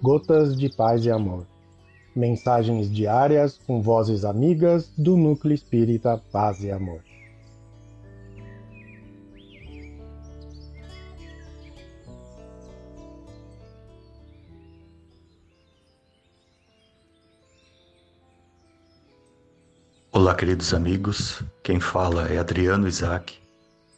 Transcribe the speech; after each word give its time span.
Gotas 0.00 0.56
de 0.56 0.68
Paz 0.68 1.04
e 1.04 1.10
Amor. 1.10 1.44
Mensagens 2.14 2.88
diárias 2.88 3.58
com 3.66 3.82
vozes 3.82 4.24
amigas 4.24 4.92
do 4.96 5.16
Núcleo 5.16 5.52
Espírita 5.52 6.22
Paz 6.30 6.62
e 6.62 6.70
Amor. 6.70 7.00
Olá, 20.12 20.32
queridos 20.36 20.72
amigos. 20.72 21.42
Quem 21.64 21.80
fala 21.80 22.28
é 22.28 22.38
Adriano 22.38 22.86
Isaac. 22.86 23.36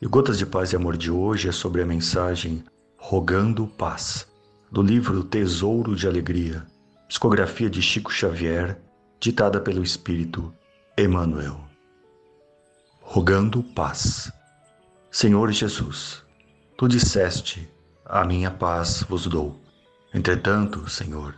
E 0.00 0.06
Gotas 0.06 0.38
de 0.38 0.46
Paz 0.46 0.72
e 0.72 0.76
Amor 0.76 0.96
de 0.96 1.10
hoje 1.10 1.50
é 1.50 1.52
sobre 1.52 1.82
a 1.82 1.86
mensagem 1.86 2.64
Rogando 2.96 3.66
Paz 3.66 4.29
do 4.70 4.82
livro 4.82 5.24
Tesouro 5.24 5.96
de 5.96 6.06
Alegria, 6.06 6.64
psicografia 7.08 7.68
de 7.68 7.82
Chico 7.82 8.12
Xavier, 8.12 8.80
ditada 9.18 9.60
pelo 9.60 9.82
Espírito 9.82 10.54
Emmanuel. 10.96 11.60
Rogando 13.00 13.64
paz. 13.64 14.32
Senhor 15.10 15.50
Jesus, 15.50 16.22
tu 16.76 16.86
disseste: 16.86 17.68
A 18.04 18.24
minha 18.24 18.48
paz 18.48 19.04
vos 19.08 19.26
dou. 19.26 19.60
Entretanto, 20.14 20.88
Senhor, 20.88 21.34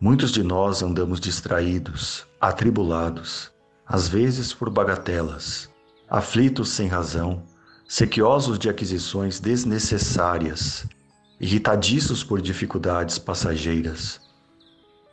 muitos 0.00 0.32
de 0.32 0.42
nós 0.42 0.82
andamos 0.82 1.20
distraídos, 1.20 2.26
atribulados, 2.40 3.52
às 3.86 4.08
vezes 4.08 4.54
por 4.54 4.70
bagatelas, 4.70 5.70
aflitos 6.08 6.70
sem 6.70 6.88
razão, 6.88 7.42
sequiosos 7.86 8.58
de 8.58 8.70
aquisições 8.70 9.38
desnecessárias 9.38 10.86
irritadiços 11.42 12.22
por 12.22 12.40
dificuldades 12.40 13.18
passageiras, 13.18 14.20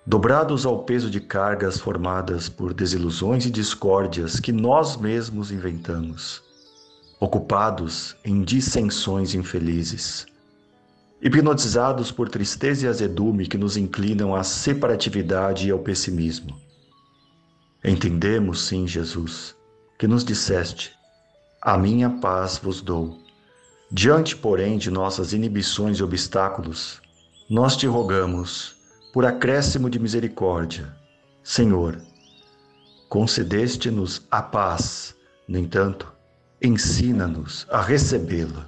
dobrados 0.05 0.63
ao 0.63 0.83
peso 0.83 1.09
de 1.09 1.19
cargas 1.19 1.80
formadas 1.80 2.47
por 2.47 2.71
desilusões 2.71 3.47
e 3.47 3.49
discórdias 3.49 4.39
que 4.39 4.52
nós 4.52 4.95
mesmos 4.95 5.52
inventamos, 5.52 6.44
ocupados 7.19 8.16
em 8.23 8.44
dissensões 8.44 9.33
infelizes, 9.33 10.27
hipnotizados 11.19 12.11
por 12.11 12.30
tristeza 12.30 12.86
e 12.86 12.89
azedume 12.89 13.47
que 13.47 13.58
nos 13.58 13.75
inclinam 13.75 14.36
à 14.36 14.43
separatividade 14.43 15.67
e 15.67 15.71
ao 15.71 15.80
pessimismo. 15.80 16.55
Entendemos, 17.83 18.67
sim, 18.67 18.86
Jesus, 18.86 19.55
que 19.97 20.08
nos 20.08 20.23
disseste: 20.23 20.91
A 21.59 21.75
minha 21.75 22.09
paz 22.21 22.59
vos 22.61 22.81
dou 22.81 23.19
Diante, 23.92 24.36
porém, 24.36 24.78
de 24.78 24.92
nossas 24.92 25.34
inibições 25.34 25.98
e 25.98 26.04
obstáculos, 26.04 27.02
nós 27.50 27.76
te 27.76 27.88
rogamos, 27.88 28.76
por 29.12 29.26
acréscimo 29.26 29.90
de 29.90 29.98
misericórdia, 29.98 30.95
Senhor, 31.42 32.00
concedeste-nos 33.10 34.28
a 34.30 34.44
paz, 34.44 35.16
no 35.48 35.58
entanto, 35.58 36.14
ensina-nos 36.62 37.66
a 37.72 37.82
recebê-la. 37.82 38.67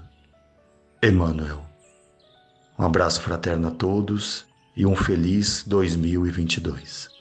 Emmanuel. 1.04 1.64
Um 2.78 2.86
abraço 2.86 3.22
fraterno 3.22 3.68
a 3.68 3.72
todos 3.72 4.46
e 4.76 4.88
um 4.88 4.96
feliz 4.96 5.64
2022. 5.68 7.21